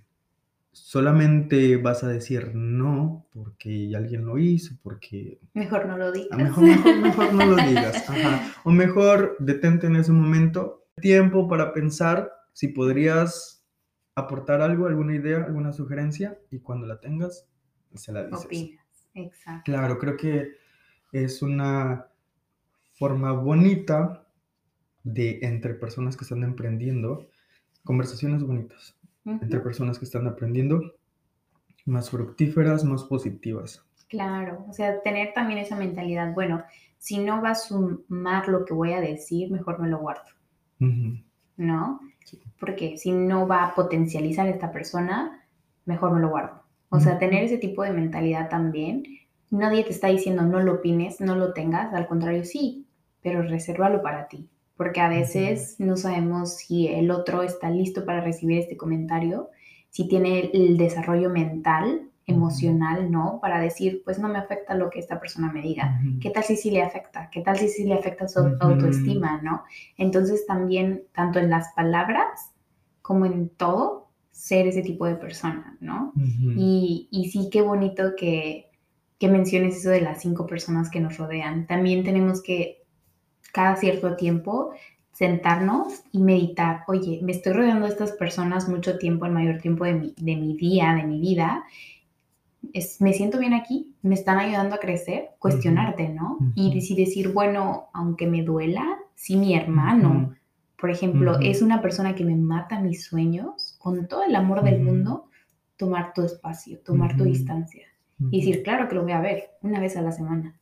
[0.83, 5.39] solamente vas a decir no porque alguien lo hizo, porque...
[5.53, 6.37] Mejor no lo digas.
[6.37, 6.63] Mejor,
[6.97, 8.03] mejor, no lo digas.
[8.63, 13.63] O mejor detente en ese momento tiempo para pensar si podrías
[14.15, 17.47] aportar algo, alguna idea, alguna sugerencia y cuando la tengas,
[17.93, 18.45] se la dices.
[18.45, 19.71] Opinas, exacto.
[19.71, 20.55] Claro, creo que
[21.11, 22.07] es una
[22.93, 24.27] forma bonita
[25.03, 27.29] de entre personas que están emprendiendo
[27.83, 30.81] conversaciones bonitas entre personas que están aprendiendo,
[31.85, 33.85] más fructíferas, más positivas.
[34.07, 36.63] Claro, o sea, tener también esa mentalidad, bueno,
[36.97, 40.29] si no va a sumar lo que voy a decir, mejor me lo guardo.
[41.57, 41.99] ¿No?
[42.59, 45.45] Porque si no va a potencializar a esta persona,
[45.85, 46.63] mejor me lo guardo.
[46.89, 49.03] O sea, tener ese tipo de mentalidad también.
[49.49, 52.85] Nadie te está diciendo no lo opines, no lo tengas, al contrario, sí,
[53.21, 54.49] pero resérvalo para ti
[54.81, 59.51] porque a veces no sabemos si el otro está listo para recibir este comentario,
[59.91, 63.37] si tiene el desarrollo mental, emocional, ¿no?
[63.43, 66.01] Para decir, pues no me afecta lo que esta persona me diga.
[66.19, 67.29] ¿Qué tal si sí le afecta?
[67.29, 69.61] ¿Qué tal si sí le afecta su autoestima, ¿no?
[69.99, 72.51] Entonces también, tanto en las palabras
[73.03, 76.11] como en todo, ser ese tipo de persona, ¿no?
[76.57, 78.71] y, y, sí, qué bonito que,
[79.19, 81.67] que menciones eso de las cinco personas que nos rodean.
[81.67, 82.80] También tenemos que
[83.53, 84.71] cada cierto tiempo
[85.11, 89.85] sentarnos y meditar, oye, me estoy rodeando de estas personas mucho tiempo, el mayor tiempo
[89.85, 91.63] de mi, de mi día, de mi vida,
[92.73, 96.37] es, me siento bien aquí, me están ayudando a crecer, cuestionarte, ¿no?
[96.55, 100.35] Y decir, bueno, aunque me duela, si mi hermano
[100.81, 104.81] por ejemplo, es una persona que me mata mis sueños, con todo el amor del
[104.81, 105.29] mundo,
[105.77, 107.85] tomar tu espacio, tomar tu distancia.
[108.31, 110.59] Y decir, claro que lo voy a ver una vez a la semana.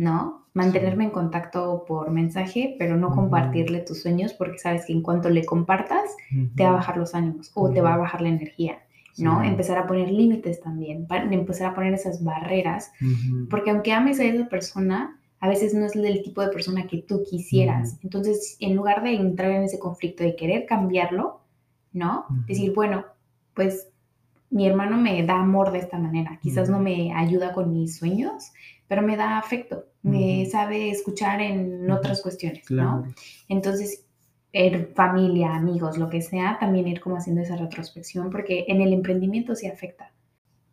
[0.00, 0.46] ¿No?
[0.54, 5.28] Mantenerme en contacto por mensaje, pero no compartirle tus sueños porque sabes que en cuanto
[5.28, 6.10] le compartas,
[6.56, 8.78] te va a bajar los ánimos o te va a bajar la energía,
[9.18, 9.42] ¿no?
[9.42, 9.48] Sí.
[9.48, 12.92] Empezar a poner límites también, empezar a poner esas barreras,
[13.50, 17.02] porque aunque ames a esa persona, a veces no es el tipo de persona que
[17.02, 17.98] tú quisieras.
[18.02, 21.42] Entonces, en lugar de entrar en ese conflicto de querer cambiarlo,
[21.92, 22.24] ¿no?
[22.46, 23.04] Decir, bueno,
[23.52, 23.89] pues
[24.50, 28.52] mi hermano me da amor de esta manera, quizás no me ayuda con mis sueños,
[28.88, 33.02] pero me da afecto, me sabe escuchar en otras cuestiones, ¿no?
[33.02, 33.14] Claro.
[33.48, 34.04] Entonces,
[34.52, 38.92] er, familia, amigos, lo que sea, también ir como haciendo esa retrospección, porque en el
[38.92, 40.12] emprendimiento sí afecta.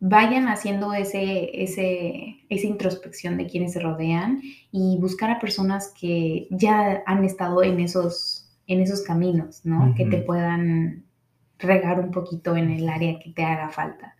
[0.00, 6.46] Vayan haciendo ese, ese, esa introspección de quienes se rodean y buscar a personas que
[6.50, 9.94] ya han estado en esos, en esos caminos, ¿no?
[9.96, 11.07] Que te puedan
[11.58, 14.14] regar un poquito en el área que te haga falta.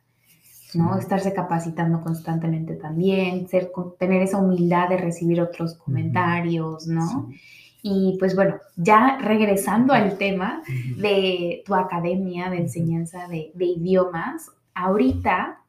[0.74, 0.98] ¿no?
[0.98, 7.28] Estarse capacitando constantemente también, ser, tener esa humildad de recibir otros comentarios, ¿no?
[7.30, 7.40] Sí.
[7.82, 10.62] Y pues bueno, ya regresando al tema
[10.96, 15.60] de tu academia de enseñanza de, de idiomas, ahorita,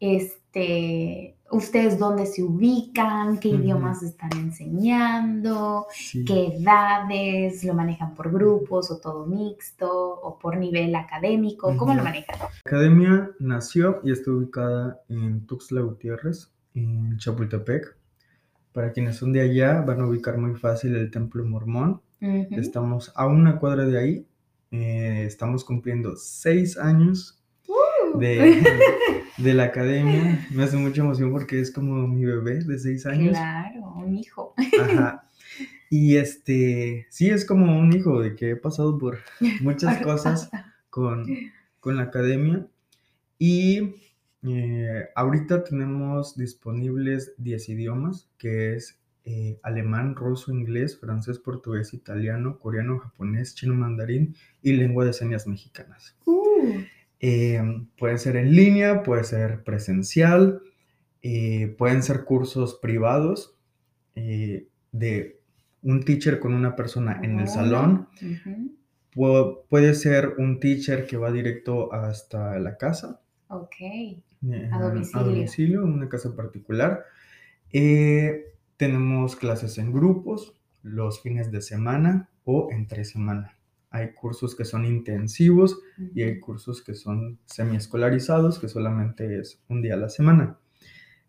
[0.00, 3.38] este, ¿ustedes dónde se ubican?
[3.38, 3.58] ¿Qué Ujú.
[3.58, 5.86] idiomas están enseñando?
[5.90, 6.24] Sí.
[6.24, 7.64] ¿Qué edades?
[7.64, 9.88] ¿Lo manejan por grupos o todo mixto?
[10.20, 11.76] ¿O por nivel académico?
[11.76, 12.04] ¿Cómo lo Ujú.
[12.04, 12.36] manejan?
[12.38, 17.96] La academia nació y está ubicada en Tuxtla Gutiérrez, en Chapultepec.
[18.72, 22.02] Para quienes son de allá, van a ubicar muy fácil el Templo Mormón.
[22.20, 22.46] Ujú.
[22.50, 24.26] Estamos a una cuadra de ahí.
[24.70, 27.37] Eh, estamos cumpliendo seis años ¡Uh!
[28.18, 28.62] De,
[29.38, 30.46] de la academia.
[30.50, 33.30] Me hace mucha emoción porque es como mi bebé de seis años.
[33.30, 34.54] Claro, un hijo.
[34.80, 35.24] Ajá.
[35.90, 39.18] Y este, sí, es como un hijo de que he pasado por
[39.60, 40.50] muchas cosas
[40.90, 41.26] con,
[41.80, 42.66] con la academia.
[43.38, 43.94] Y
[44.42, 52.58] eh, ahorita tenemos disponibles 10 idiomas, que es eh, alemán, ruso, inglés, francés, portugués, italiano,
[52.58, 56.16] coreano, japonés, chino, mandarín y lengua de señas mexicanas.
[56.24, 56.80] Uh,
[57.20, 57.60] Eh,
[57.98, 60.60] puede ser en línea, puede ser presencial,
[61.22, 63.56] eh, pueden ser cursos privados
[64.14, 65.40] eh, de
[65.82, 68.08] un teacher con una persona en el oh, salón.
[69.14, 73.74] Pu- puede ser un teacher que va directo hasta la casa, Ok.
[73.80, 75.24] eh, A domicilio.
[75.26, 77.04] domicilio, en una casa particular.
[78.76, 83.57] Tenemos clases en grupos los fines de semana o entre semana.
[83.90, 85.78] Hay cursos que son intensivos
[86.14, 90.58] y hay cursos que son semiescolarizados, que solamente es un día a la semana.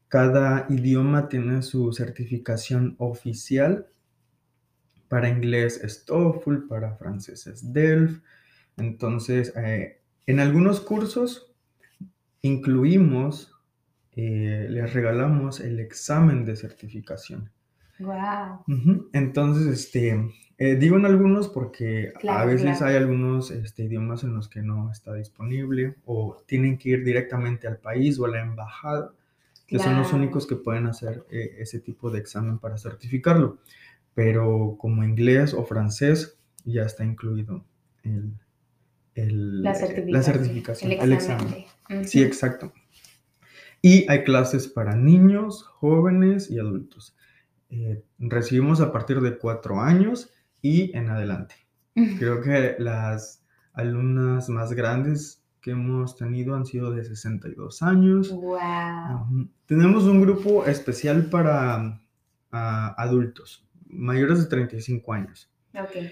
[0.09, 3.87] Cada idioma tiene su certificación oficial.
[5.07, 8.21] Para inglés es TOEFL, para francés es DELF.
[8.77, 11.53] Entonces, eh, en algunos cursos
[12.41, 13.53] incluimos,
[14.15, 17.51] eh, les regalamos el examen de certificación.
[17.99, 18.63] Guau.
[18.67, 22.85] Ujú, Entonces, este, eh, digo en algunos porque a Claro, veces claro.
[22.85, 27.67] hay algunos este, idiomas en los que no está disponible o tienen que ir directamente
[27.67, 29.13] al país o a la embajada,
[29.65, 30.23] que son los Claro.
[30.23, 33.57] únicos que pueden hacer eh, ese tipo de examen para certificarlo.
[34.13, 37.63] Pero como inglés o francés ya está incluido
[38.03, 38.33] el,
[39.15, 40.11] el, La eh, certificación.
[40.13, 41.47] la certificación, el el examen.
[41.47, 42.01] examen.
[42.01, 42.73] de- Sí, exacto.
[43.81, 47.15] Y hay clases para niños, jóvenes y adultos.
[47.69, 51.55] Eh, recibimos a partir de cuatro años y en adelante.
[52.17, 53.43] Creo que las
[53.73, 58.31] alumnas más grandes que hemos tenido han sido de 62 años.
[58.31, 59.49] Wow.
[59.65, 61.99] Tenemos un grupo especial para
[62.51, 66.07] ah, adultos, mayores de 35 años, Ok.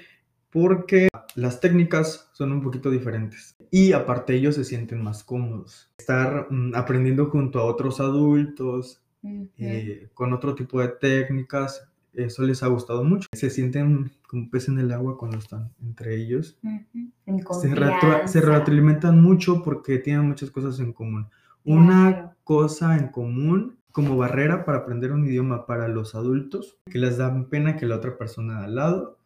[0.49, 5.89] porque las técnicas son un poquito diferentes y aparte ellos se sienten más cómodos.
[5.97, 9.49] Estar mm, aprendiendo junto a otros adultos, Ujú.
[9.57, 11.86] eh, con otro tipo de técnicas,
[12.17, 13.27] eso les ha gustado mucho.
[13.33, 16.57] Se sienten como pez en el agua cuando están entre ellos.
[16.63, 17.11] Ujú.
[17.25, 21.27] En Se, retroa- se retroalimentan mucho porque tienen muchas cosas en común.
[21.63, 22.31] Una Claro.
[22.43, 27.49] cosa en común como barrera para aprender un idioma para los adultos, que les da
[27.49, 29.17] pena que la otra persona de al lado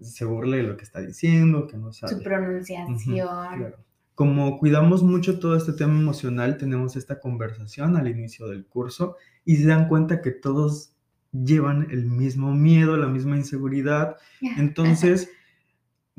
[0.00, 2.14] se burle de lo que está diciendo, que no Su sabe.
[2.16, 2.98] Ujú, pronunciación.
[3.14, 3.76] claro.
[4.14, 9.56] Como cuidamos mucho todo este tema emocional, tenemos esta conversación al inicio del curso y
[9.56, 10.92] se dan cuenta que todos
[11.32, 14.16] llevan el mismo miedo, la misma inseguridad.
[14.56, 15.30] Entonces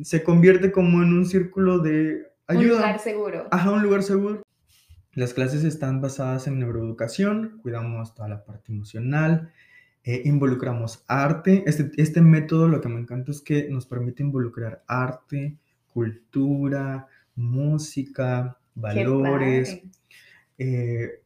[0.02, 2.76] se convierte como en un círculo de Un ayuda.
[2.78, 3.48] lugar seguro.
[3.52, 4.42] Ajá, un lugar seguro.
[5.14, 9.52] Las clases están basadas en neuroeducación, cuidamos toda la parte emocional,
[10.06, 11.64] eh, involucramos arte.
[11.68, 15.58] Este, este método lo que me encanta es que nos permite involucrar arte,
[15.88, 19.82] cultura, música, valores.
[20.58, 21.22] Eh,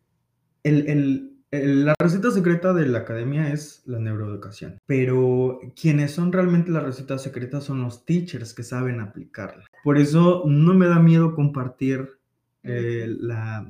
[1.51, 7.17] la receta secreta de la academia es la neuroeducación, pero quienes son realmente la receta
[7.17, 9.65] secreta son los teachers que saben aplicarla.
[9.83, 12.19] Por eso no me da miedo compartir
[12.63, 13.67] eh, la,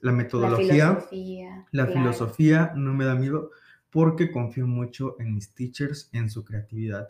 [0.00, 0.98] metodología,
[1.70, 3.50] la filosofía, no me da miedo
[3.90, 7.08] porque confío mucho en mis teachers, en su creatividad.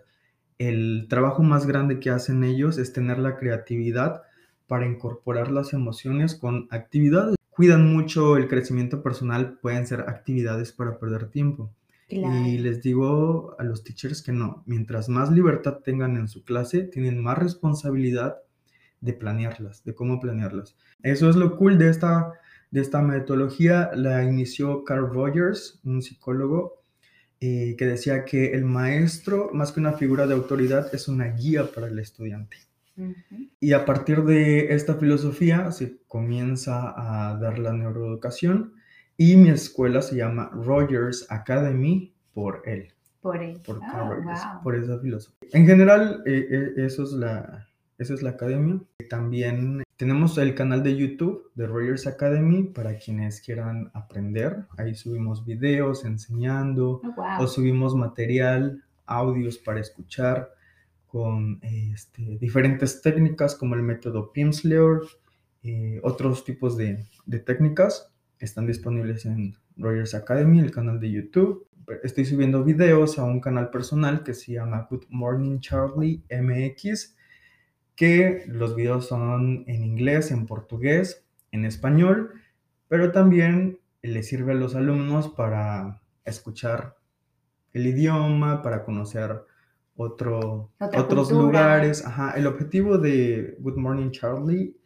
[0.58, 4.22] El trabajo más grande que hacen ellos es tener la creatividad
[4.66, 7.38] para incorporar las emociones con actividades.
[7.59, 11.74] Cuidan mucho el crecimiento personal, pueden ser actividades para perder tiempo.
[12.09, 16.84] Y les digo a los teachers que no, mientras más libertad tengan en su clase,
[16.84, 18.36] tienen más responsabilidad
[19.00, 20.76] de planearlas, de cómo planearlas.
[21.02, 22.30] Eso es lo cool de esta,
[22.70, 23.90] de esta metodología.
[23.92, 26.80] La inició Carl Rogers, un psicólogo,
[27.40, 31.66] eh, que decía que el maestro, más que una figura de autoridad, es una guía
[31.74, 32.67] para el estudiante.
[33.61, 38.74] Y a partir de esta filosofía se comienza a dar la neuroeducación
[39.16, 42.92] y mi escuela se llama Rogers Academy por él.
[43.20, 43.61] Por él.
[43.64, 45.49] Por ah, por esa filosofía.
[45.53, 47.66] En general, eh, eh, eso es la,
[47.99, 48.80] esa es la academia.
[49.11, 54.66] También tenemos el canal de YouTube de Rogers Academy para quienes quieran aprender.
[54.76, 60.53] Ahí subimos videos enseñando oh, o subimos material, audios para escuchar
[61.09, 65.02] con este, diferentes técnicas como el método Pimsleur,
[65.62, 67.04] eh, otros tipos de,
[67.44, 71.66] técnicas están disponibles en Rogers Academy, el canal de YouTube.
[72.02, 77.16] Estoy subiendo videos a un canal personal que se llama Good Morning Charlie MX,
[77.96, 82.34] que los videos son en inglés, en portugués, en español,
[82.86, 86.96] pero también le sirve a los alumnos para escuchar
[87.72, 89.42] el idioma, para conocer
[89.99, 92.07] otro, otros lugares.
[92.07, 92.30] Ajá.
[92.36, 94.76] El objetivo de Good Morning Charlie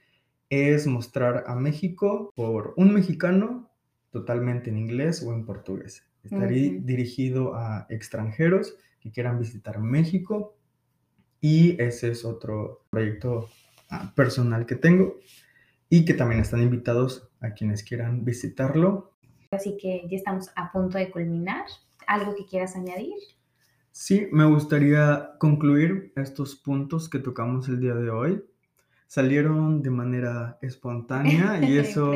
[0.49, 3.71] es mostrar a México por un mexicano
[4.11, 6.07] totalmente en inglés o en portugués.
[6.25, 10.57] Estaría dirigido a extranjeros que quieran visitar México
[11.41, 13.51] y ese es otro proyecto
[13.91, 15.19] ah, personal que tengo
[15.91, 19.13] y que también están invitados a quienes quieran visitarlo.
[19.51, 21.67] Así que ya estamos a punto de culminar.
[22.07, 23.15] ¿Algo que quieras añadir?
[23.93, 28.43] Sí, me gustaría concluir estos puntos que tocamos el día de hoy.
[29.07, 32.11] Salieron de manera espontánea y eso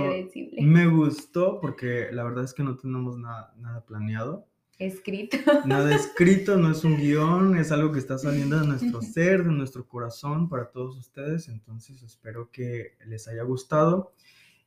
[0.59, 4.47] me gustó porque la verdad es que no tenemos nada, nada planeado.
[4.79, 5.39] Escrito.
[5.65, 9.53] Nada escrito, no es un guion, es algo que está saliendo de nuestro ser, de
[9.53, 11.49] nuestro corazón para todos ustedes.
[11.49, 14.13] Entonces espero que les haya gustado.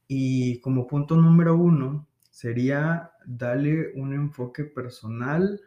[0.07, 5.61] Y como punto número uno sería darle un enfoque personal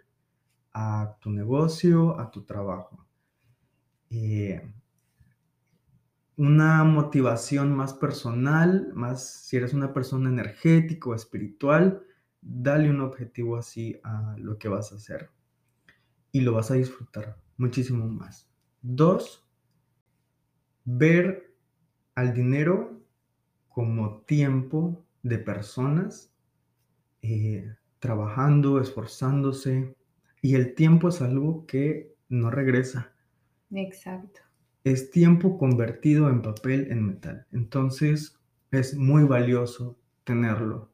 [0.73, 3.07] a tu negocio, a tu trabajo.
[4.11, 4.73] Eh,
[6.37, 12.03] una motivación más personal, más si eres una persona energética o espiritual,
[12.41, 15.31] dale un objetivo así a lo que vas a hacer
[16.33, 18.49] y lo vas a disfrutar muchísimo más.
[18.81, 19.47] Dos,
[20.85, 21.55] ver
[22.15, 23.01] al dinero
[23.69, 26.35] como tiempo de personas
[27.23, 29.97] eh, trabajando, esforzándose,
[30.43, 33.13] y el tiempo es algo que no regresa.
[33.71, 34.41] Exacto.
[34.85, 37.47] Es tiempo convertido en papel, en metal.
[37.53, 38.37] Entonces
[38.73, 40.91] es muy valioso tenerlo.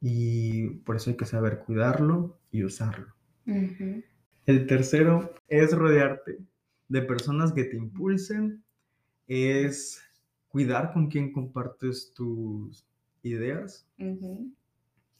[0.00, 3.14] Y por eso hay que saber cuidarlo y usarlo.
[3.46, 6.38] El tercero es rodearte
[6.88, 8.62] de personas que te impulsen,
[9.28, 10.02] es
[10.48, 12.84] cuidar con quien compartes tus
[13.22, 13.88] ideas.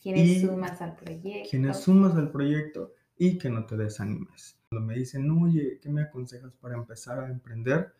[0.03, 1.51] Quienes sumas al proyecto.
[1.51, 4.59] Quienes sumas al proyecto y que no te desanimes.
[4.69, 7.93] Cuando me dicen, oye, ¿qué me aconsejas para empezar a emprender?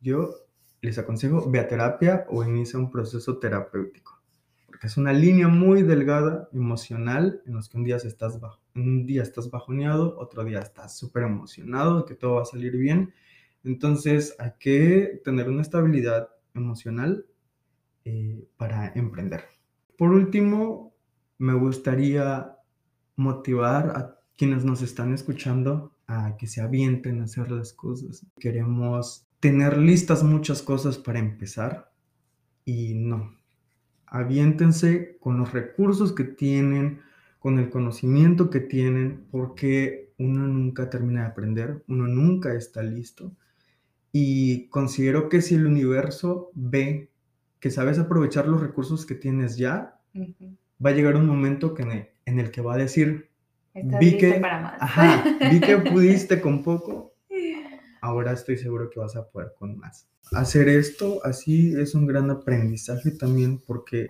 [0.00, 0.34] Yo
[0.80, 4.20] les aconsejo, ve a terapia o inicia un proceso terapéutico.
[4.66, 9.06] Porque es una línea muy delgada, emocional, en los que un día, estás bajo, un
[9.06, 13.12] día estás bajoneado, otro día estás súper emocionado de que todo va a salir bien.
[13.64, 17.26] Entonces hay que tener una estabilidad emocional
[18.04, 19.44] eh, para emprender.
[19.96, 20.94] Por último,
[21.38, 22.56] me gustaría
[23.16, 28.24] motivar a quienes nos están escuchando a que se avienten a hacer las cosas.
[28.38, 31.92] Queremos tener listas muchas cosas para empezar
[32.64, 33.36] y no.
[34.06, 37.00] Aviéntense con los recursos que tienen,
[37.40, 43.32] con el conocimiento que tienen, porque uno nunca termina de aprender, uno nunca está listo.
[44.12, 47.10] Y considero que si el universo ve
[47.60, 50.00] que sabes aprovechar los recursos que tienes ya,
[50.84, 51.82] va a llegar un momento que
[52.24, 53.27] en, el, que va a decir,
[53.82, 54.74] vi que, para más.
[54.80, 57.14] Ajá, vi que pudiste con poco.
[58.00, 60.08] Ahora estoy seguro que vas a poder con más.
[60.32, 64.06] Hacer esto así es un gran aprendizaje también porque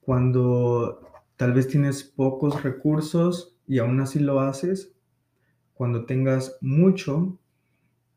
[0.00, 1.00] cuando
[1.36, 4.92] tal vez tienes pocos recursos y aún así lo haces,
[5.74, 7.38] cuando tengas mucho,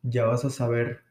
[0.01, 1.01] ya vas a saber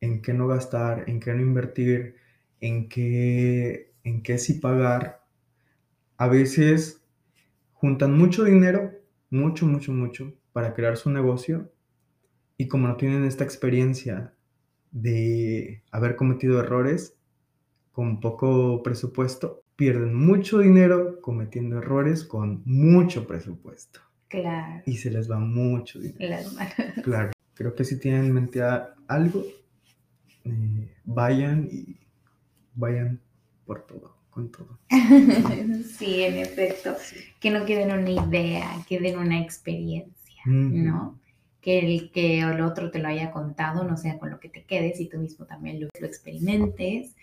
[0.00, 2.16] en qué no gastar, en qué no invertir,
[2.60, 5.22] en qué, en qué sí pagar.
[6.16, 7.03] A veces
[7.84, 8.92] juntan mucho dinero,
[9.28, 11.70] mucho, mucho, mucho, para crear su negocio
[12.56, 14.32] y como no tienen esta experiencia
[14.90, 17.18] de haber cometido errores
[17.92, 24.00] con poco presupuesto, pierden mucho dinero cometiendo errores con mucho presupuesto.
[24.28, 24.82] Claro.
[24.86, 26.48] Y se les va mucho dinero.
[27.04, 27.32] Claro.
[27.52, 28.62] Creo que si tienen en mente
[29.08, 29.44] algo,
[30.44, 31.98] eh, vayan y
[32.74, 33.20] vayan
[33.66, 34.78] por todo, con todo.
[35.96, 36.96] sí, en efecto.
[37.40, 41.18] Que no queden una idea, que den una experiencia, ¿no?
[41.60, 44.64] Que el que el otro te lo haya contado no sea con lo que te
[44.64, 47.14] quedes y tú mismo también lo, lo experimentes.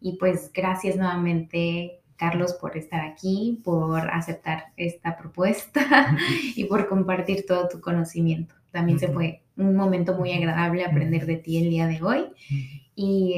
[0.00, 6.16] Y pues gracias nuevamente Carlos, por estar aquí, por aceptar esta propuesta
[6.56, 8.54] y por compartir todo tu conocimiento.
[8.70, 12.26] También se fue un momento muy agradable aprender de ti el día de hoy.
[12.94, 13.34] Y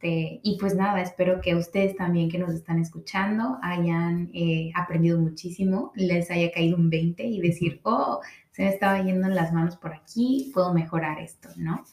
[0.00, 5.20] este, y pues nada, espero que ustedes también que nos están escuchando hayan eh, aprendido
[5.20, 8.20] muchísimo, les haya caído un 20 y decir, oh,
[8.50, 11.84] se me estaba yendo en las manos por aquí, puedo mejorar esto, ¿no?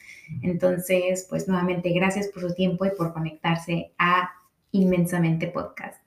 [0.42, 4.30] Entonces, pues nuevamente, gracias por su tiempo y por conectarse a
[4.72, 6.02] Inmensamente Podcast.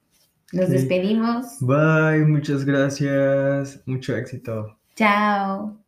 [0.52, 1.58] Nos despedimos.
[1.60, 3.82] Bye, muchas gracias.
[3.86, 4.78] Mucho éxito.
[4.96, 5.79] Chao.